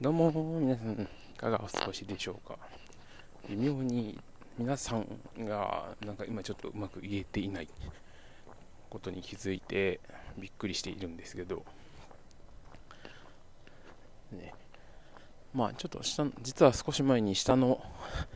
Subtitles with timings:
[0.00, 0.30] どうも
[0.60, 2.56] 皆さんいかがお過ごしでしょうか？
[3.48, 4.16] 微妙に
[4.56, 5.04] 皆さん
[5.44, 7.68] がなんか今ちょっとうまく言えていない
[8.90, 9.98] ことに気づいて
[10.38, 11.64] びっくりしているんですけど。
[14.30, 14.54] ね。
[15.52, 17.82] まあちょっと下実は少し前に下の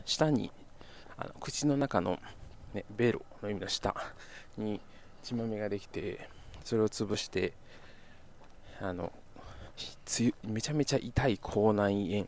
[0.03, 0.51] 下に
[1.15, 2.19] あの口の中の、
[2.73, 3.95] ね、ベロの意味の下
[4.57, 4.81] に
[5.23, 6.27] 血まめができて
[6.65, 7.53] それを潰して
[8.81, 9.13] あの
[10.43, 12.27] めちゃめちゃ痛い口内炎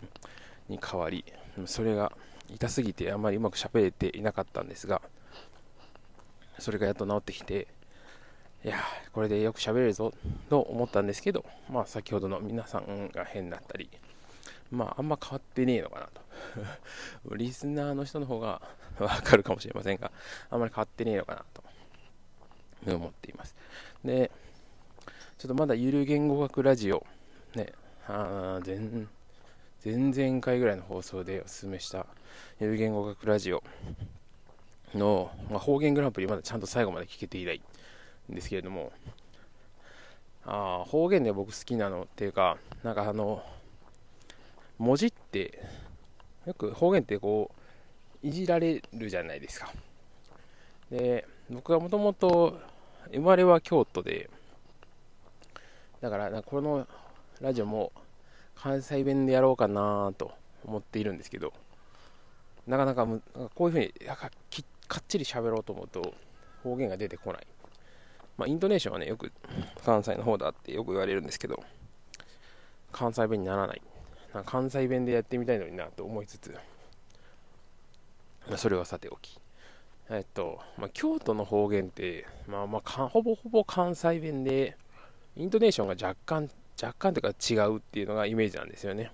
[0.69, 1.25] に変わり
[1.65, 2.11] それが
[2.49, 5.01] 痛すぎてあまりうまく喋れていなかったんですが
[6.59, 7.67] それがやっと治ってきて
[8.63, 8.77] いや
[9.13, 10.13] これでよく喋れるぞ
[10.49, 13.89] と思ったんですけどまあ先ほどの皆さんが変だったり
[14.71, 16.21] まああんま変わってねえのかなと。
[17.35, 18.61] リスナーの人の方が
[18.99, 20.11] わかるかもしれませんが
[20.49, 21.63] あんまり変わってねえのかなと。
[22.87, 23.55] 思っています。
[24.03, 24.31] で
[25.37, 27.05] ちょっとまだゆる言語学ラジオ
[27.55, 27.71] ね、
[28.07, 28.77] あ前
[29.83, 32.05] 前々回ぐらいの放送でおすすめした
[32.59, 33.63] ゆる言語学ラジオ
[34.93, 37.61] の、まあ、方言グランプリまだちゃんと最後まで聞けていない
[38.29, 38.91] んですけれども
[40.45, 43.41] あ方言で僕好きなのっていうかなんかあの
[44.77, 45.61] 文字って
[46.45, 47.51] よく方言ってこ
[48.21, 49.71] ういじられるじゃないですか。
[50.91, 52.59] で僕はもともと
[53.13, 54.29] 生まれは京都で
[56.01, 56.87] だからこの
[57.41, 57.91] ラジオも
[58.55, 60.31] 関西弁でやろうかなと
[60.65, 61.53] 思っているんですけど、
[62.67, 63.21] なかなかむ
[63.53, 64.29] こういうふうにか
[64.99, 66.13] っちり喋ろうと思うと
[66.63, 67.47] 方言が出てこない。
[68.37, 69.31] まあ、イントネーションはね、よく
[69.85, 71.63] 関西の方だってよく言われるんですけど、
[72.91, 73.81] 関西弁にならない。
[74.33, 76.51] な関西弁でやってみたいのになと思いつつ、
[78.47, 79.39] まあ、それはさておき。
[80.09, 84.75] えっと、まあ、京都の方言って、まあまあ、ほぼほぼ関西弁で、
[85.37, 86.49] イントネーションが若干
[86.81, 89.11] 若干というか違うっていうのがイメージなんですよね。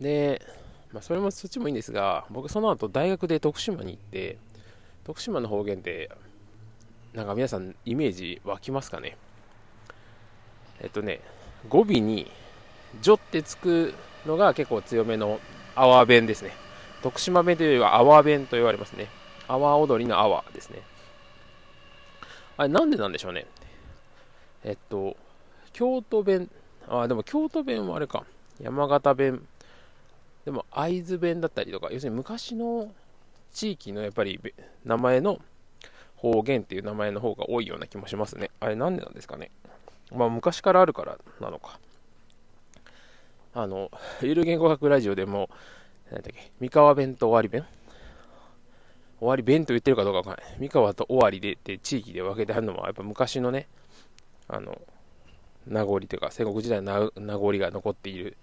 [0.00, 0.40] で、
[0.92, 4.36] まあ、それもそっちもいいんですが、僕その後大学で徳島に行って、
[5.04, 6.10] 徳島の方言って、
[7.12, 9.16] なんか皆さんイメージ湧きますかね？
[10.80, 11.20] えっとね、
[11.68, 12.30] 語尾に、
[13.00, 13.94] ジョってつく
[14.26, 15.40] のが結構強めの
[15.74, 16.52] 阿波弁ですね。
[17.02, 19.08] 徳島弁というよりは阿波弁と言われますね。
[19.48, 20.82] 阿波踊りの阿波ですね。
[22.56, 23.46] あれなんでなんでしょうね？
[24.64, 25.16] えっと、
[25.74, 26.48] 京都弁、
[26.88, 28.24] あ、でも京都弁はあれか、
[28.62, 29.46] 山形弁、
[30.46, 32.90] でも会津弁だったりとか、要するに昔の
[33.52, 34.40] 地域のやっぱり
[34.84, 35.38] 名前の
[36.16, 38.50] 方言っていう名前の方が多いような気もしますね。
[38.60, 39.50] あれなんでなんですかね。
[40.14, 41.78] まあ昔からあるからなのか。
[43.52, 43.90] あの、
[44.22, 45.50] ゆる言語学ラジオでも、
[46.10, 47.64] 何だっけ、三河弁と終わり弁
[49.18, 50.56] 終わり弁と言ってるかどうかわかんない。
[50.60, 53.66] 三河と終わりでって地域で分けてあるのもやっぱ昔のね、
[54.48, 54.80] あの、
[55.66, 58.36] 名残というか戦国時代の名残が残っている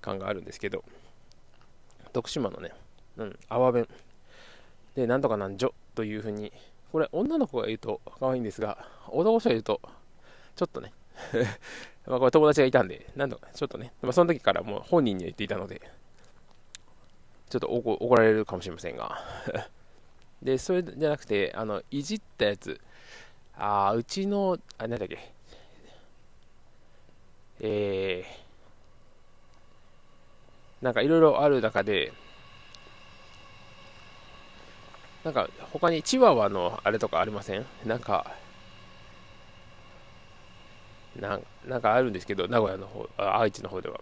[0.00, 0.84] 感があるんですけど
[2.12, 2.72] 徳島のね、
[3.16, 3.88] うん、阿波弁。
[4.94, 6.52] でなんとかなんじょというふうに
[6.92, 9.80] これ女の子が言うと可愛いんですが男の人が言うと
[10.54, 10.92] ちょっとね
[12.06, 15.80] まあこれ友達がいたんでなんとかちょっとね、まあ、その時からもう本人には言っていたので
[17.50, 19.18] ちょっと怒られるかもしれませんが。
[20.42, 22.80] でそれじゃなくてあのいじったやつ。
[23.56, 25.33] あうちのあなんだっけ
[27.60, 32.12] えー、なんかいろいろある中で、
[35.24, 37.64] なんか他にチワワのあれとかありません？
[37.86, 38.30] なんか、
[41.18, 44.00] なんなんかあるんですけど、名古屋の方、あ愛知の方では。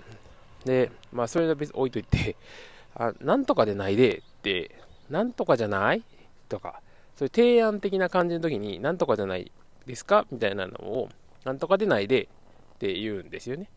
[0.64, 2.36] で、まあそれは別に置いといて、
[2.96, 4.70] あなんとかでないでって、
[5.10, 6.02] なんとかじゃない？
[6.48, 6.80] とか、
[7.16, 9.52] そういう提案的な感じの時に、なんとかじゃない
[9.86, 10.26] ですか？
[10.32, 11.08] みたいなのを、
[11.44, 12.28] なんとかでないで
[12.82, 13.68] って言うんですよね。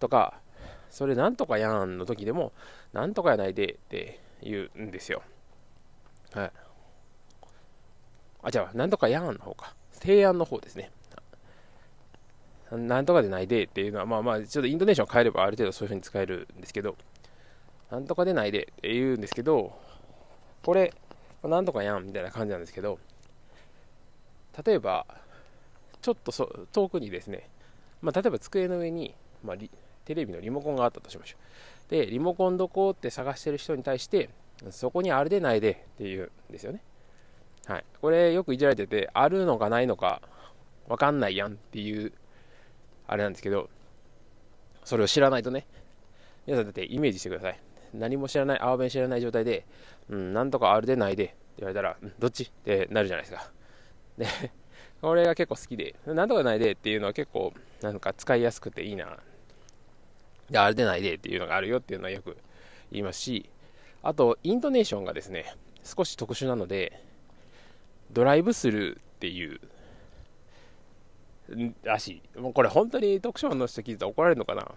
[0.00, 0.40] とか、
[0.88, 2.52] それなんとかやんの時でも、
[2.94, 5.22] なんとかやないでって言うんですよ。
[6.32, 6.52] はい。
[8.44, 9.74] あ、じゃあ、なんとかやんの方か。
[9.92, 10.90] 提案の方ですね。
[12.70, 16.96] なんとかでないでっていうのは、まあまあ、ちょっとイントネーション変えればある程度そういう風に使えるんですけど、
[17.90, 19.78] なんとかでないでって言うんですけど、
[20.62, 20.94] これ、
[21.42, 22.98] なんとかやんみたいな感じなんですけど、
[24.64, 25.06] 例えば、
[26.00, 27.48] ちょっとそ遠くにですね、
[28.04, 29.56] まあ、例えば机の上に、まあ、
[30.04, 31.36] テレビのリモコンがあったとしましょ
[31.88, 31.90] う。
[31.90, 34.28] で、リモコンどこって探してる人に対して、
[34.70, 36.82] そこにあるでないでっていうんですよね。
[37.66, 37.84] はい。
[38.02, 40.20] これよくいじられてて、あるのかないのか
[40.86, 42.12] わかんないやんっていう、
[43.06, 43.70] あれなんですけど、
[44.84, 45.66] それを知らないとね、
[46.46, 47.60] 皆さんだってイメージしてください。
[47.94, 49.64] 何も知らない、青弁知らない状態で、
[50.10, 53.50] うん、なんとかあるでないでって言われたら、うん、どっちってなるじゃないですか。
[54.18, 54.26] で、
[55.04, 57.52] これが結構好きで、なんとかないでっていうのは結構
[57.82, 59.18] なんか使いやすくていいな。
[60.48, 62.38] で、あれでないでっていうのがあるよっていうのはよく
[62.90, 63.50] 言いますし、
[64.02, 65.54] あと、イントネーションがですね、
[65.84, 67.02] 少し特殊なので、
[68.12, 69.60] ドライブスルーっていう、
[71.82, 72.38] らしい。
[72.38, 74.72] もうこれ本当に特徴の人聞いたら怒られるのかな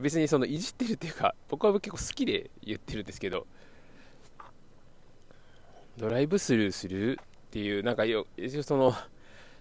[0.00, 3.46] 別にそのいじってるっていうか、僕は結構好きで言ってるんですけど、
[5.98, 8.26] ドライブスルーするっていう、なんかよ、
[8.64, 8.92] その、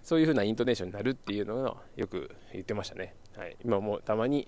[0.03, 3.15] そういう風なイントネーションになるっていうのをよく言ってましたね。
[3.37, 4.47] はい、今もたまに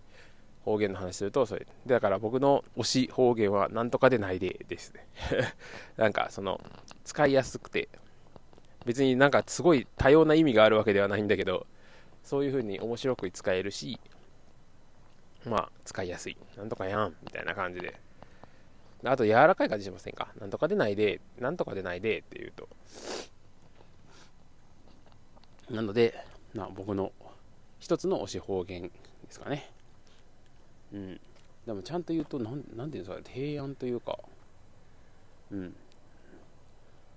[0.65, 1.67] 方言の話するとそれ。
[1.85, 5.07] だから僕の推し方言はなんとかでないでですね。
[5.97, 6.59] なんかその
[7.03, 7.89] 使いやすくて。
[8.85, 11.65] 別になんかすごい多様な意味があるわけではないんだけど
[12.21, 13.97] そういう風に面白く使えるし
[15.45, 16.35] まあ使いやすい。
[16.57, 17.95] なんとかやんみたいな感じで。
[19.05, 20.33] あと柔らかい感じしませんか？
[20.39, 22.67] なんとかでないでなんとかでないでっていうと。
[25.69, 26.13] なので、
[26.53, 27.11] まあ、僕の
[27.79, 28.89] 一つの推し方言で
[29.29, 29.69] すかね。
[30.93, 31.21] うん。
[31.65, 34.19] でもちゃんと言うと、なん、なんていうんですか、提案というか、
[35.51, 35.75] うん。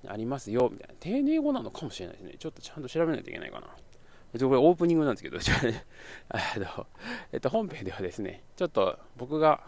[0.09, 0.95] ありますよ、みたいな。
[1.01, 2.35] 丁寧語なのかもしれないですね。
[2.39, 3.67] ちょっとちゃんと調べないといけないかな。
[3.67, 5.85] これオープニングなんですけど、じゃあね、
[7.33, 9.63] えっと、本編ではですね、ちょっと僕が、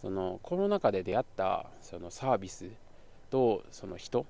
[0.00, 2.66] そのコロナ禍で出会ったそのサービス
[3.30, 4.26] とその人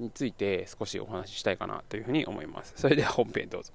[0.00, 2.72] について少しお話ししたいかなというふうに思います。
[2.76, 3.72] それでは本編どうぞ。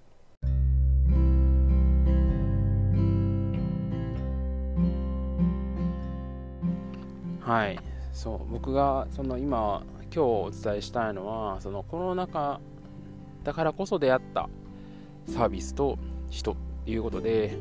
[7.42, 7.80] はい、
[8.12, 12.60] そう僕がその今今日お伝えしたいのはそのコロナ禍
[13.44, 14.50] だからこそ出会った
[15.28, 16.00] サービスと
[16.32, 16.56] 人っ
[16.86, 17.56] ていうことで、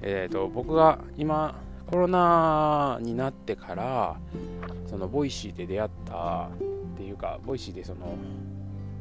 [0.00, 1.60] えーと、と僕が今
[1.90, 4.16] コロナになってから
[4.86, 6.48] そのボイシーで出会った
[7.00, 8.14] っていうか、ボイシーでその、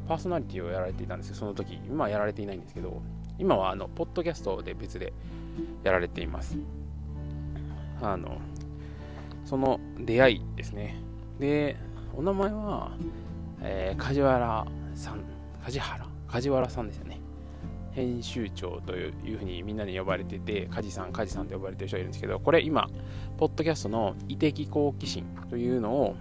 [0.07, 1.73] パーソナリティをやられていたんですよ、その時。
[1.85, 3.01] 今はやられていないんですけど、
[3.37, 5.11] 今はあの、ポッドキャストで別で
[5.83, 6.57] やられています。
[8.01, 8.37] あの、
[9.43, 10.95] その出会いですね。
[11.39, 11.75] で、
[12.15, 12.91] お名前は、
[13.61, 14.65] えー、梶原
[14.95, 15.23] さん、
[15.61, 16.07] 梶原？
[16.27, 17.19] 梶原さんですよね。
[17.91, 22.87] 編集長というふうにみんなに呼ばれてて、梶さん、梶さんと呼ばれてる人がいるんですけど、これ今、
[23.37, 26.15] ポッドキャストの異的好奇心というのを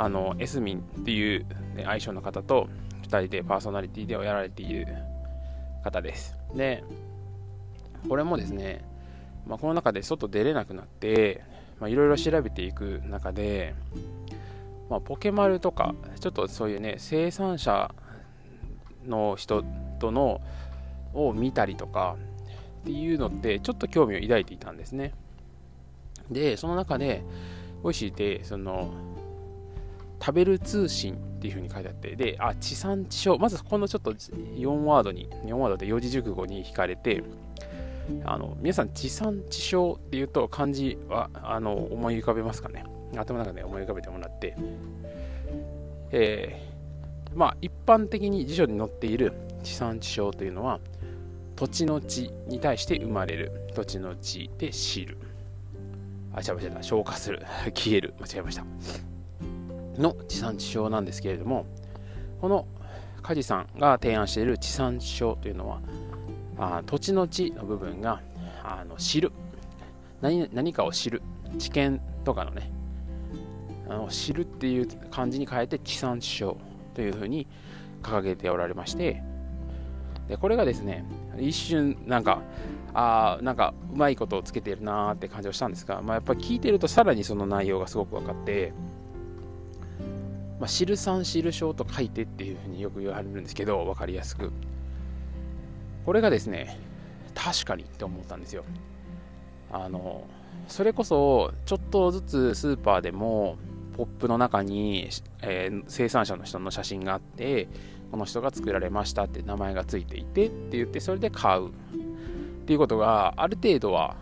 [0.00, 2.68] あの、エスミンっていう、ね、相性の方と
[3.02, 4.86] 2人でパーソナリティでをやられている
[5.82, 6.38] 方です。
[6.54, 6.84] で、
[8.08, 8.84] これもですね、
[9.44, 11.42] まあ、この中で外出れなくなって、
[11.80, 13.74] いろいろ調べていく中で、
[14.88, 17.92] まあ、ポケマルとか、ちょっとそういうね、生産者
[19.04, 19.64] の人
[19.98, 20.40] との
[21.12, 22.16] を見たりとか
[22.82, 25.12] っていうのって、ちょっと興味を抱いていたんですね。
[26.30, 27.24] で、その中で、
[27.82, 28.92] ボイシーで、その、
[30.20, 37.22] 食べる通信っていう風に書いてあって、で、あ、地産地消、まずこのちょっと4ワードに、4ワードで四字熟語に引かれて、
[38.24, 42.84] あの、皆さん地産地消っていうと漢字は、あの、思い浮かべますかね？
[43.16, 44.54] 頭の中で思い浮かべてもらって、
[46.10, 49.32] えー、まあ、一般的に辞書に載っている
[49.62, 50.80] 地産地消というのは、
[51.56, 53.52] 土地の地に対して生まれる。
[53.74, 55.18] 土地の地で知る。
[56.32, 57.40] あ、違う違う、消化する。
[57.74, 58.14] 消える。
[58.20, 59.17] 間違えました。
[59.98, 61.66] の地産地消なんですけれども
[62.40, 62.66] この
[63.22, 65.80] 梶さんが提案している地産地消というのは
[66.58, 68.20] あ土地の地の部分が
[68.62, 69.32] あの知る。
[70.20, 71.22] 何何かを知る。
[71.58, 72.70] 知見とかのね
[73.88, 76.56] あの知るっていう漢字に変えて地産地消
[76.94, 77.46] というふうに
[78.02, 79.22] 掲げておられまして
[80.28, 81.04] でこれがですね
[81.38, 82.42] 一瞬なんか
[82.92, 88.72] あなんかうまいことをつけてるなーって感じをしたんですが、まあ、やっぱり聞いてるとさらにその内容がすごく分かって
[90.58, 94.52] まあ、知る産知る症と書いてっていうふうによく言われるんですけど、分かりやすく。
[96.04, 96.78] これがですね、
[97.34, 98.64] 確かにって思ったんですよ。
[99.70, 100.26] あの、
[100.66, 103.56] それこそ、ちょっとずつスーパーでも、
[103.96, 105.08] ポップの中に、
[105.42, 107.68] えー、生産者の人の写真があって、
[108.10, 111.70] この人が作られましたって名前がついていてって言って、それで買うっ
[112.64, 114.16] ていうことがある程度は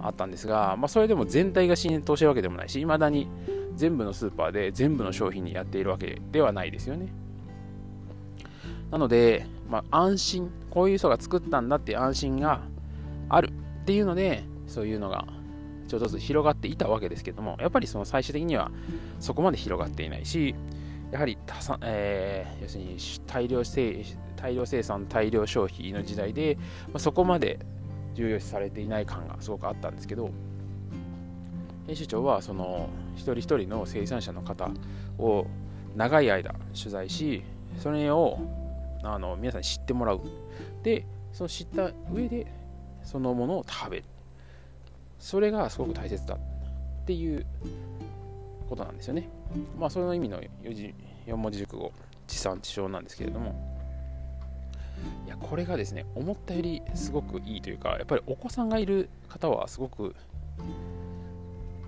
[0.00, 3.28] あったんですが、まあ、それでも全体が浸透してるわけでもないし、未だに
[3.76, 7.12] 全部のスーパーで全部の商品にやっているわけではないですよね。
[8.90, 12.60] なので、まあ、安心、こういう人が作ったんだって安心が
[13.28, 13.48] ある
[13.82, 15.26] っていうので、そういうのが
[15.88, 18.70] ちょっとずつ広がっていたわけですけども、やっぱりその最終的には
[19.20, 20.54] そこまで広がっていないし、
[21.10, 21.36] やはり
[21.82, 24.04] えー、要するに大量生
[24.36, 27.60] 大量生産、大量消費の時代で、まあ、そこまで
[28.14, 30.30] 重要視されていない感がすごくあったんですけど、
[31.86, 34.70] 編集長はその一人一人の生産者の方
[35.18, 35.46] を
[35.96, 37.42] 長い間取材し
[37.78, 38.38] それを
[39.02, 40.20] あの皆さんに知ってもらう。
[40.82, 42.46] でその知った上で
[43.02, 44.04] そのものを食べる。
[45.18, 46.38] それがすごく大切だっ
[47.06, 47.46] ていう
[48.68, 49.28] ことなんですよね。
[49.78, 50.94] まあその意味の4字
[51.26, 51.92] 4文字熟語
[52.26, 53.72] 地産地消なんですけれども。
[55.26, 60.14] いやこれがですね思ったよりすごくいいというかやっぱりお子さんがいる方はすごく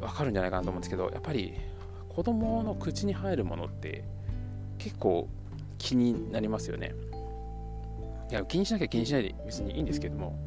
[0.01, 1.55] わかるんじゃないかなと思うんですけどやっぱり
[2.09, 4.05] 子供の口に入るものって
[4.79, 5.29] 結構
[5.79, 6.95] 気になりますよね。
[8.31, 10.39] いや気にしなきゃ気にしないで別にいいんですけども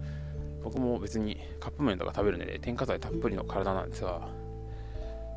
[0.63, 4.27] 僕も別にカップ麺とか食べるので添加剤たっぷりの体なんですが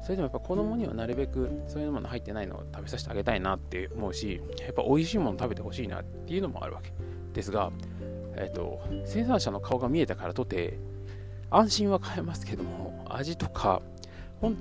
[0.02, 6.92] それでもやっぱ子供にはなるべくそういうもの入ってないのを食べさせてあげたいなって思うしやっぱ美味しいもの食べてほしいなっていうのもあるわけ。
[7.34, 7.70] ですが、
[8.34, 10.78] えっ、と生産者の顔が見えたからとて
[11.50, 13.82] 安心は買えますけども味とか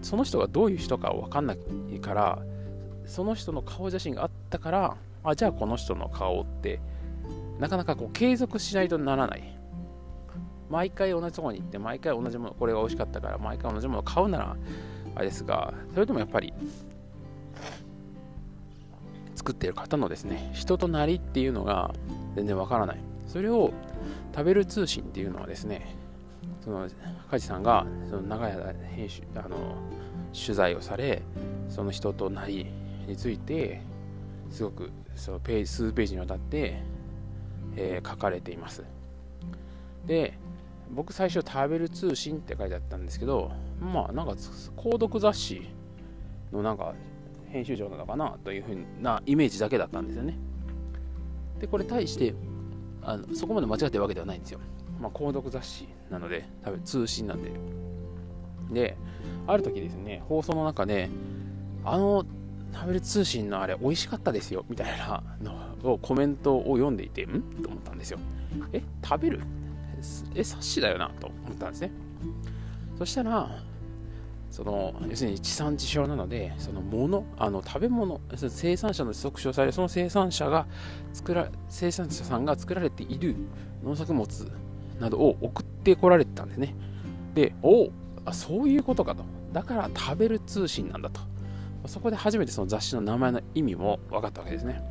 [0.01, 2.39] その人がどういう人か分かんないから
[3.05, 6.79] その人の顔写真があったからあじゃあこの人の顔って
[7.59, 9.55] なかなかこう継続しないとならない。
[10.69, 14.55] 毎回同じとこに行って毎回同じものこれが美味しかったから毎回同じものを買うなら
[15.15, 16.53] あれですがそれでもやっぱり
[19.33, 21.91] 作っている方のですね人となりっていうのが
[22.35, 22.99] 全然わからない。
[23.25, 23.71] それを
[24.35, 25.95] 食べる通信っていうのはですね
[26.69, 26.87] その
[27.31, 29.75] 梶さんがその長い間編集あの
[30.31, 31.23] 取材をされ
[31.67, 32.67] その人となり
[33.07, 33.81] について
[34.51, 36.79] すごくそのページ数ページにわたって、
[37.75, 38.83] えー、書かれています。
[40.05, 40.37] で
[40.91, 44.33] 僕最初食べる通信って書いてあったんですけどまあなんか
[44.77, 45.69] 購読雑誌
[46.51, 46.93] のなんか
[47.47, 50.37] 編集長なのかなというふうなイメージだけだったんですよね。
[51.59, 52.35] でこれ対して
[53.01, 54.59] あのそこまで間違ってるわけではないんですよ。
[54.99, 57.51] まあ、購読雑誌なので、多分通信なんで。
[58.71, 58.97] で、
[59.47, 61.09] ある時ですね、放送の中で、
[61.83, 62.25] あの、
[62.73, 67.41] 食べる通信のあれ、美味しかったですよ、みたいなのをコメントを読んでいて、ん？
[67.63, 68.19] と思ったんですよ。
[68.73, 69.41] え、食べる？
[70.35, 71.91] え、冊子だよな、と思ったんですね。
[72.97, 73.49] そしたら、
[74.51, 80.67] その要するに地産地消なので、そのもの、あの食べ物、生産者の促進され、その生産者が
[81.13, 83.35] 作ら、生産者さんが作られている
[83.83, 84.27] 農作物
[84.99, 86.75] などを送ってこられてたんですね。
[87.33, 87.89] で、お
[88.25, 89.23] あそういうことかと。
[89.53, 91.21] だから食べる通信なんだと。
[91.87, 94.81] そこで初めてその雑誌の名前の意味も分かったわけですね。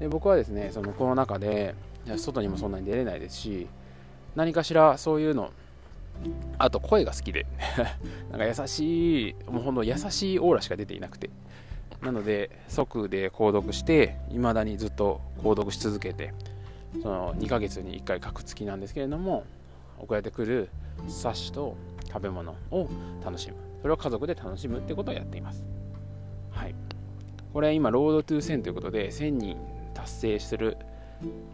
[0.00, 1.74] で僕はですね、そのコロナ禍で
[2.16, 3.66] 外にもそんなに出れないですし、
[4.34, 5.50] 何かしらそういうの、
[6.58, 7.46] あと声が好きで、
[8.30, 11.30] なんか優しい、もうほんと優しいオーラしか出ていなくて、
[12.02, 16.32] なので即で購読して、未だにずっと購読し続けて、
[17.02, 19.44] その2ヶ月に1回書く月なんですけれども
[19.98, 20.68] 送られてくる
[21.08, 21.76] 冊子と
[22.08, 22.88] 食べ物を
[23.24, 23.56] 楽しむ。
[23.82, 25.64] それを家族で楽しむってことをやっています。
[26.50, 26.74] はい。
[27.52, 29.56] これ今ロードトゥー1000ということで1000人
[29.94, 30.76] 達成する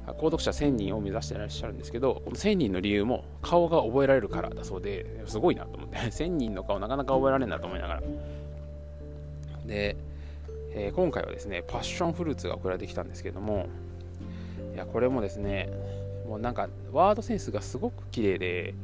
[0.07, 5.97] 購読者1000人を目指してらっしゃるんですけどこの1000人の理由も顔が覚えられるからだそうですごいなと思って。
[6.11, 8.03] 1000人の顔なかなか覚えられるなと思いながら。
[9.67, 9.97] で、
[10.75, 13.67] えー、今回はですねパッションフルーツが送られてきたんですけども
[14.75, 15.69] いやこれもですね
[16.27, 18.75] もうなんかワードセンスがすごく綺麗で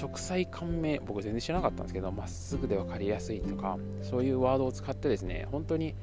[0.00, 5.94] 直裁感銘僕全然知らなかったんですけどまっすぐで分かりやすいとかそういうワードを使ってですね本当に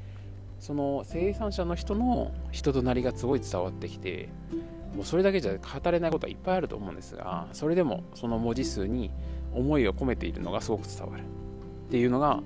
[0.60, 4.28] その生産者の人の人となりがすごい伝わってきて
[4.94, 9.10] もうそれだけじゃ語れないことはいっぱいあると思うんですがそれでもその文字数に
[9.52, 11.22] 思いを込めているのがすごく伝わる。
[11.86, 12.40] っていうのが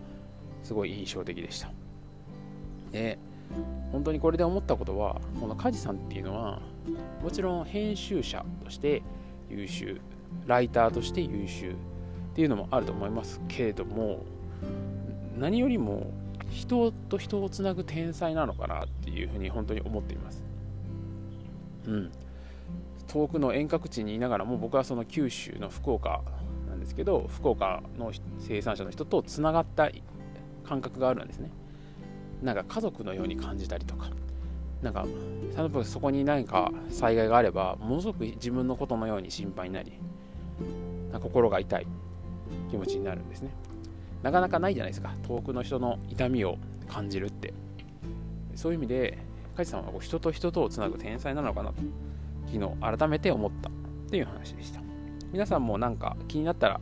[0.63, 1.71] すごい印象的でした。
[2.93, 3.19] で
[3.93, 6.61] 本当にこれで思ったことはこの梶さんっていうのは
[7.23, 9.03] もちろん編集者として
[9.49, 10.01] 優秀
[10.47, 11.75] ライターとして優秀っ
[12.35, 14.25] ていうのもあると思いますけれども
[15.37, 16.13] 何よりも
[16.51, 20.43] 人と人をつなぐ天才なのかなっていうふうに本当に思っています。
[21.87, 22.11] うん。
[23.07, 26.23] 遠くの遠隔地にいながらも僕はその九州の福岡
[26.69, 29.91] なんですけど福岡の生産者の人とつながった
[30.65, 31.51] 感覚があるんですね。
[32.43, 34.11] なんか家族のように感じたりとか。
[34.83, 35.07] なんか
[35.57, 39.93] 例えばそこに何か災害があればものすごく自分のことのように心配になり
[41.21, 41.87] 心が痛い
[42.71, 43.51] 気持ちになるんですね。
[44.23, 45.15] なかなかないじゃないですか。
[45.27, 46.59] 遠くの人の痛みを
[46.89, 47.53] 感じるって。
[48.55, 49.19] そういう意味で
[49.57, 51.77] 梶さんはこう人と人とをつなぐ天才なのかなと
[52.53, 53.73] 昨日改めて思ったっ
[54.11, 54.81] ていう話でした。
[55.33, 56.81] 皆さんもなんか気になったら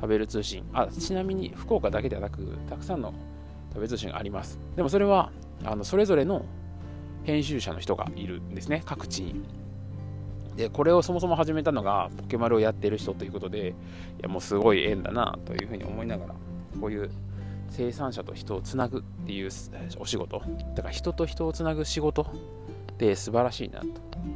[0.00, 3.12] 食べる通信あちなみに福岡だけではなくたくさんの
[3.72, 4.58] 食べ通信があります。
[4.76, 5.30] でもそれは
[5.64, 6.44] あのそれぞれの
[7.24, 9.44] 編集者の人がいるんですね各地に。
[10.56, 13.72] でこれをそもそも始めたのがポケマルをやってる人ということでい
[14.22, 16.34] やもうすごい縁だなというふうに思いながら
[16.80, 17.10] こういう
[17.70, 19.50] 生産者と人をつなぐっていう
[19.98, 20.42] お仕事。
[20.74, 23.86] だから人と人をつなぐ仕事って素晴らしいなと。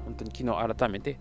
[0.04, 1.18] 本当に昨日改めて、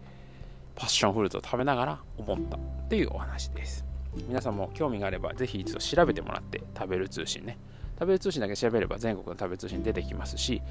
[0.76, 3.84] パッションフルーツを食べながら思ったっていうお話です。
[4.28, 7.58] 皆さんも興味があればぜひ一度調べてもらって食べる通信ね。
[8.00, 10.62] 食べる通信だけ調べれば全国の食べる通信出てきますし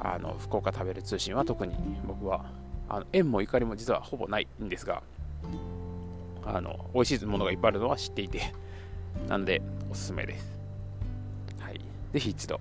[0.00, 1.74] あの福岡食べる通信は特に
[2.06, 2.44] 僕は
[2.88, 5.02] あの縁も怒りも実はほぼないんですが
[6.44, 8.52] あの美味しいものがいっぱいあるのは知っていて
[9.28, 10.58] なのでおすすめです、
[11.58, 11.80] はい、
[12.12, 12.60] ぜひ一度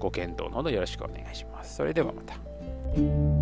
[0.00, 1.76] ご検討のほどよろしくお願いします。
[1.76, 3.39] それではまた。